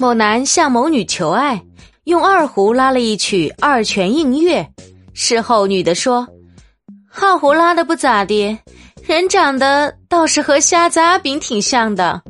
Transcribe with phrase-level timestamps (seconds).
[0.00, 1.62] 某男向某女求爱
[2.04, 4.66] 用二胡拉了一曲二泉映月。
[5.12, 6.26] 事后女的说
[7.20, 8.58] 二胡拉的不咋地
[9.06, 12.22] 人长得倒是和瞎子阿炳挺像的。